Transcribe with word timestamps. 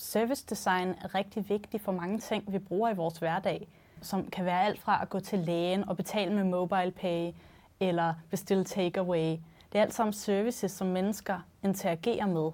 Service 0.00 0.46
design 0.50 0.88
er 0.88 1.14
rigtig 1.14 1.48
vigtigt 1.48 1.82
for 1.82 1.92
mange 1.92 2.18
ting, 2.18 2.52
vi 2.52 2.58
bruger 2.58 2.90
i 2.90 2.94
vores 2.94 3.18
hverdag, 3.18 3.68
som 4.02 4.30
kan 4.30 4.44
være 4.44 4.64
alt 4.64 4.80
fra 4.80 5.02
at 5.02 5.08
gå 5.08 5.20
til 5.20 5.38
lægen 5.38 5.88
og 5.88 5.96
betale 5.96 6.34
med 6.34 6.44
mobile 6.44 6.90
pay 6.90 7.32
eller 7.80 8.14
bestille 8.30 8.64
takeaway. 8.64 9.36
Det 9.72 9.78
er 9.78 9.82
alt 9.82 9.94
sammen 9.94 10.12
services, 10.12 10.72
som 10.72 10.86
mennesker 10.86 11.40
interagerer 11.62 12.26
med, 12.26 12.50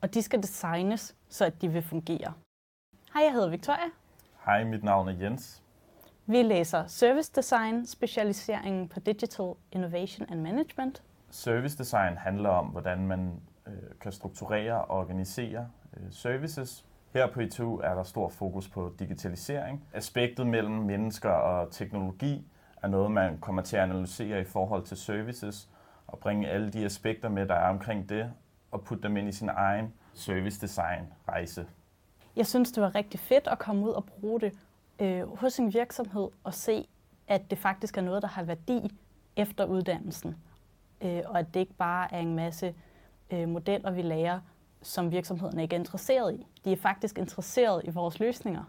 og 0.00 0.14
de 0.14 0.22
skal 0.22 0.42
designes, 0.42 1.16
så 1.28 1.44
at 1.44 1.62
de 1.62 1.68
vil 1.68 1.82
fungere. 1.82 2.32
Hej, 3.14 3.22
jeg 3.22 3.32
hedder 3.32 3.48
Victoria. 3.48 3.90
Hej, 4.44 4.64
mit 4.64 4.84
navn 4.84 5.08
er 5.08 5.12
Jens. 5.12 5.62
Vi 6.26 6.42
læser 6.42 6.86
Service 6.86 7.32
Design, 7.36 7.86
specialiseringen 7.86 8.88
på 8.88 9.00
Digital 9.00 9.52
Innovation 9.72 10.26
and 10.30 10.40
Management. 10.40 11.02
Service 11.30 11.78
design 11.78 12.16
handler 12.16 12.50
om, 12.50 12.66
hvordan 12.66 13.06
man 13.06 13.40
øh, 13.66 13.72
kan 14.00 14.12
strukturere 14.12 14.84
og 14.84 14.98
organisere 14.98 15.68
øh, 15.96 16.12
services. 16.12 16.85
Her 17.16 17.26
på 17.26 17.40
ITU 17.40 17.78
er 17.78 17.94
der 17.94 18.02
stor 18.02 18.28
fokus 18.28 18.68
på 18.68 18.94
digitalisering. 18.98 19.84
Aspektet 19.92 20.46
mellem 20.46 20.74
mennesker 20.74 21.30
og 21.30 21.70
teknologi 21.70 22.46
er 22.82 22.88
noget, 22.88 23.10
man 23.10 23.38
kommer 23.38 23.62
til 23.62 23.76
at 23.76 23.82
analysere 23.82 24.40
i 24.40 24.44
forhold 24.44 24.84
til 24.84 24.96
services 24.96 25.68
og 26.06 26.18
bringe 26.18 26.48
alle 26.48 26.70
de 26.70 26.84
aspekter 26.84 27.28
med, 27.28 27.46
der 27.46 27.54
er 27.54 27.68
omkring 27.68 28.08
det, 28.08 28.32
og 28.70 28.84
putte 28.84 29.02
dem 29.02 29.16
ind 29.16 29.28
i 29.28 29.32
sin 29.32 29.48
egen 29.48 29.92
service 30.14 30.60
design 30.60 31.12
rejse. 31.28 31.66
Jeg 32.36 32.46
synes, 32.46 32.72
det 32.72 32.82
var 32.82 32.94
rigtig 32.94 33.20
fedt 33.20 33.46
at 33.46 33.58
komme 33.58 33.86
ud 33.86 33.90
og 33.90 34.04
bruge 34.04 34.40
det 34.40 34.52
øh, 35.00 35.36
hos 35.36 35.58
en 35.58 35.74
virksomhed 35.74 36.28
og 36.44 36.54
se, 36.54 36.88
at 37.28 37.50
det 37.50 37.58
faktisk 37.58 37.98
er 37.98 38.02
noget, 38.02 38.22
der 38.22 38.28
har 38.28 38.42
værdi 38.42 38.98
efter 39.36 39.64
uddannelsen. 39.64 40.36
Øh, 41.00 41.22
og 41.26 41.38
at 41.38 41.54
det 41.54 41.60
ikke 41.60 41.74
bare 41.74 42.14
er 42.14 42.20
en 42.20 42.36
masse 42.36 42.74
øh, 43.30 43.48
modeller, 43.48 43.90
vi 43.90 44.02
lærer, 44.02 44.40
som 44.86 45.10
virksomhederne 45.10 45.62
ikke 45.62 45.76
er 45.76 45.80
interesseret 45.80 46.34
i. 46.34 46.46
De 46.64 46.72
er 46.72 46.76
faktisk 46.76 47.18
interesseret 47.18 47.82
i 47.84 47.90
vores 47.90 48.20
løsninger. 48.20 48.64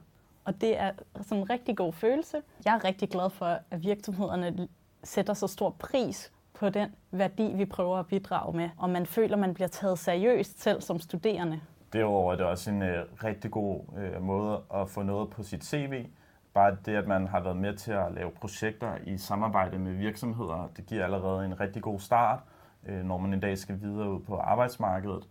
Og 0.46 0.62
det 0.62 0.80
er 0.80 0.92
sådan 1.22 1.38
en 1.38 1.50
rigtig 1.50 1.78
god 1.78 1.94
følelse. 1.94 2.38
Jeg 2.66 2.76
er 2.76 2.84
rigtig 2.84 3.10
glad 3.10 3.30
for, 3.30 3.46
at 3.72 3.84
virksomhederne 3.84 4.68
sætter 5.04 5.34
så 5.34 5.48
stor 5.48 5.70
pris 5.70 6.32
på 6.54 6.70
den 6.70 6.90
værdi, 7.12 7.54
vi 7.56 7.66
prøver 7.66 7.98
at 7.98 8.08
bidrage 8.08 8.58
med, 8.58 8.70
og 8.78 8.90
man 8.90 9.06
føler, 9.06 9.38
man 9.38 9.54
bliver 9.54 9.68
taget 9.68 10.00
seriøst 10.00 10.62
selv 10.62 10.82
som 10.82 11.00
studerende. 11.00 11.62
Derudover 11.94 12.34
er 12.34 12.38
det 12.38 12.46
også 12.46 12.72
en 12.72 12.82
øh, 12.82 13.06
rigtig 13.24 13.52
god 13.52 13.82
øh, 13.98 14.22
måde 14.22 14.62
at 14.74 14.90
få 14.90 15.04
noget 15.04 15.30
på 15.30 15.44
sit 15.44 15.66
CV. 15.66 16.06
Bare 16.54 16.78
det, 16.86 16.96
at 16.96 17.08
man 17.08 17.28
har 17.28 17.40
været 17.40 17.58
med 17.58 17.76
til 17.76 17.92
at 17.92 18.14
lave 18.14 18.32
projekter 18.32 18.92
i 19.06 19.18
samarbejde 19.18 19.80
med 19.80 19.94
virksomheder, 19.94 20.70
det 20.78 20.86
giver 20.86 21.04
allerede 21.04 21.46
en 21.46 21.60
rigtig 21.60 21.82
god 21.82 22.00
start, 22.00 22.40
øh, 22.86 23.06
når 23.06 23.18
man 23.18 23.34
en 23.34 23.40
dag 23.40 23.58
skal 23.58 23.82
videre 23.82 24.10
ud 24.10 24.20
på 24.20 24.36
arbejdsmarkedet. 24.38 25.28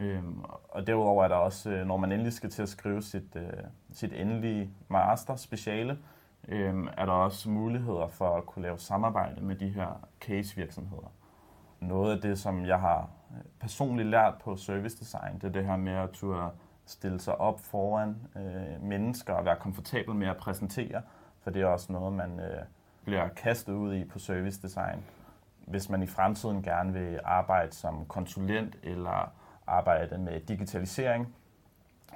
Øhm, 0.00 0.44
og 0.68 0.86
derudover 0.86 1.24
er 1.24 1.28
der 1.28 1.34
også, 1.34 1.70
øh, 1.70 1.86
når 1.86 1.96
man 1.96 2.12
endelig 2.12 2.32
skal 2.32 2.50
til 2.50 2.62
at 2.62 2.68
skrive 2.68 3.02
sit, 3.02 3.36
øh, 3.36 3.52
sit 3.92 4.12
endelige 4.12 4.70
master 4.88 5.36
speciale, 5.36 5.98
øhm, 6.48 6.88
er 6.96 7.06
der 7.06 7.12
også 7.12 7.50
muligheder 7.50 8.08
for 8.08 8.36
at 8.36 8.46
kunne 8.46 8.62
lave 8.62 8.78
samarbejde 8.78 9.40
med 9.40 9.56
de 9.56 9.68
her 9.68 10.08
case-virksomheder. 10.20 11.12
Noget 11.80 12.16
af 12.16 12.20
det, 12.20 12.38
som 12.38 12.66
jeg 12.66 12.80
har 12.80 13.08
øh, 13.30 13.44
personligt 13.60 14.08
lært 14.08 14.34
på 14.44 14.56
service 14.56 14.98
design, 14.98 15.34
det 15.34 15.44
er 15.44 15.52
det 15.52 15.64
her 15.64 15.76
med 15.76 15.92
at 15.92 16.10
turde 16.10 16.50
stille 16.86 17.20
sig 17.20 17.40
op 17.40 17.60
foran 17.60 18.16
øh, 18.36 18.82
mennesker 18.82 19.32
og 19.32 19.44
være 19.44 19.56
komfortabel 19.56 20.14
med 20.14 20.28
at 20.28 20.36
præsentere, 20.36 21.02
for 21.42 21.50
det 21.50 21.62
er 21.62 21.66
også 21.66 21.92
noget, 21.92 22.12
man 22.12 22.40
øh, 22.40 22.62
bliver 23.04 23.28
kastet 23.28 23.72
ud 23.72 23.94
i 23.94 24.04
på 24.04 24.18
service 24.18 24.62
design. 24.62 25.04
Hvis 25.66 25.90
man 25.90 26.02
i 26.02 26.06
fremtiden 26.06 26.62
gerne 26.62 26.92
vil 26.92 27.20
arbejde 27.24 27.72
som 27.72 28.06
konsulent 28.06 28.76
eller 28.82 29.32
arbejde 29.68 30.18
med 30.18 30.40
digitalisering, 30.40 31.34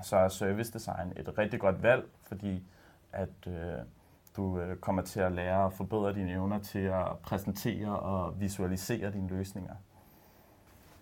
så 0.03 0.17
er 0.17 0.28
service 0.28 0.72
design 0.72 1.12
et 1.17 1.39
rigtig 1.39 1.61
godt 1.61 1.83
valg, 1.83 2.05
fordi 2.22 2.62
at 3.12 3.47
øh, 3.47 3.55
du 4.36 4.58
øh, 4.58 4.77
kommer 4.77 5.03
til 5.03 5.20
at 5.20 5.33
lære 5.33 5.67
at 5.67 5.73
forbedre 5.73 6.14
dine 6.14 6.33
evner 6.33 6.58
til 6.58 6.78
at 6.78 7.19
præsentere 7.23 7.98
og 7.98 8.41
visualisere 8.41 9.12
dine 9.12 9.29
løsninger. 9.29 9.74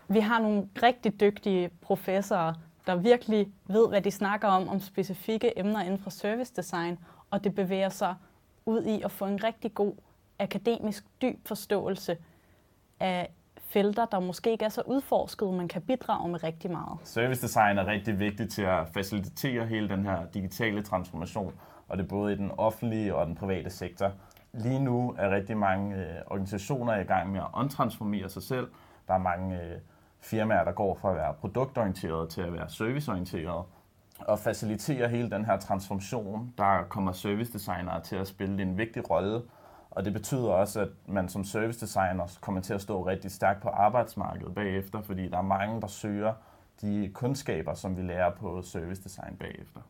Vi 0.09 0.21
har 0.21 0.39
nogle 0.39 0.69
rigtig 0.83 1.21
dygtige 1.21 1.71
professorer, 1.83 2.55
der 2.87 2.97
virkelig 2.97 3.53
ved, 3.67 3.89
hvad 3.89 4.03
de 4.03 4.11
snakker 4.11 4.49
om, 4.49 4.69
om 4.69 4.81
specifikke 4.81 5.59
emner 5.59 5.81
inden 5.81 5.99
for 5.99 6.11
service 6.11 6.53
design, 6.57 6.99
og 7.31 7.45
det 7.45 7.55
bevæger 7.55 7.89
sig 7.89 8.15
ud 8.67 8.85
i 8.85 9.03
at 9.03 9.11
få 9.11 9.27
en 9.27 9.45
rigtig 9.45 9.75
god 9.75 9.95
akademisk 10.39 11.05
dyb 11.23 11.49
forståelse 11.49 12.17
af 13.01 13.31
felter, 13.73 14.07
der 14.07 14.21
måske 14.21 14.51
ikke 14.51 14.65
er 14.65 14.69
så 14.69 14.83
udforsket, 14.87 15.55
man 15.55 15.69
kan 15.69 15.83
bidrage 15.83 16.29
med 16.29 16.43
rigtig 16.43 16.71
meget. 16.71 16.99
Service 17.05 17.43
design 17.43 17.79
er 17.79 17.87
rigtig 17.87 18.19
vigtigt 18.19 18.53
til 18.53 18.63
at 18.63 18.89
facilitere 18.95 19.67
hele 19.67 19.89
den 19.89 20.05
her 20.05 20.27
digitale 20.35 20.83
transformation, 20.83 21.55
og 21.89 21.99
det 21.99 22.05
er 22.05 22.09
både 22.09 22.33
i 22.33 22.37
den 22.37 22.51
offentlige 22.57 23.15
og 23.15 23.27
den 23.27 23.35
private 23.35 23.71
sektor. 23.71 24.13
Lige 24.53 24.85
nu 24.85 25.15
er 25.19 25.31
rigtig 25.31 25.57
mange 25.57 25.97
øh, 25.97 26.15
organisationer 26.27 26.97
i 26.97 27.05
gang 27.05 27.33
med 27.33 27.41
at 27.41 27.47
omtransformere 27.53 28.29
sig 28.29 28.43
selv. 28.43 28.69
Der 29.09 29.15
er 29.15 29.19
mange 29.19 29.63
øh, 29.63 29.79
firmaer, 30.21 30.65
der 30.65 30.73
går 30.73 30.95
fra 30.95 31.11
at 31.11 31.17
være 31.17 31.35
produktorienterede 31.35 32.27
til 32.29 32.41
at 32.41 32.53
være 32.53 32.69
serviceorienterede. 32.69 33.63
Og 34.21 34.39
facilitere 34.39 35.09
hele 35.09 35.31
den 35.31 35.45
her 35.45 35.59
transformation, 35.59 36.55
der 36.59 36.83
kommer 36.89 37.13
service 37.13 37.53
designere 37.53 38.01
til 38.01 38.17
at 38.17 38.29
spille 38.29 38.63
en 38.63 38.79
vigtig 38.79 39.11
rolle. 39.11 39.43
Og 39.91 40.05
det 40.05 40.13
betyder 40.13 40.49
også, 40.49 40.81
at 40.81 40.89
man 41.07 41.29
som 41.29 41.45
service 41.45 41.81
designer 41.81 42.39
kommer 42.41 42.61
til 42.61 42.75
at 42.75 42.83
stå 42.83 43.07
rigtig 43.07 43.31
stærkt 43.31 43.63
på 43.63 43.69
arbejdsmarkedet 43.69 44.55
bagefter, 44.55 45.03
fordi 45.03 45.29
der 45.29 45.39
er 45.39 45.43
mange, 45.43 45.81
der 45.81 45.87
søger 45.87 46.35
de 46.81 47.11
kundskaber, 47.15 47.75
som 47.75 47.97
vi 47.97 48.03
lærer 48.03 48.31
på 48.31 48.63
service 48.63 49.05
design 49.05 49.37
bagefter. 49.37 49.81